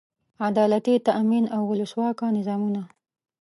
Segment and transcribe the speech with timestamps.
[0.47, 2.81] عدالتي تامین او اولسواکه نظامونه.